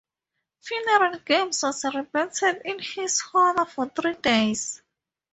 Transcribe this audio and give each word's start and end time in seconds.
Funeral 0.61 1.19
games 1.25 1.61
were 1.61 1.71
celebrated 1.71 2.63
in 2.65 2.79
his 2.79 3.21
honor 3.35 3.65
for 3.65 3.87
three 3.87 4.15
days. 4.15 4.81